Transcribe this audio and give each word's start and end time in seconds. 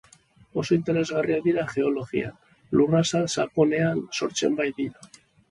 Oso 0.61 0.77
interesgarriak 0.77 1.43
dira 1.47 1.65
geologian, 1.73 2.33
lurrazal 2.81 3.29
sakonean 3.35 4.03
sortzen 4.23 4.59
baitira. 4.65 5.07